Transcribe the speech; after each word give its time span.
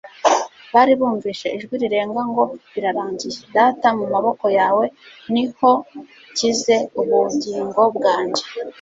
Bari 0.73 0.93
bumvise 0.99 1.45
ijwi 1.57 1.73
rirenga 1.83 2.21
ngo: 2.29 2.43
"Birarangiye." 2.73 3.37
"Data 3.55 3.87
mu 3.97 4.05
maboko 4.13 4.45
yawe 4.59 4.85
ni 5.31 5.43
honshyize 5.57 6.75
ubugingo 6.99 7.81
bwanjye." 7.95 8.43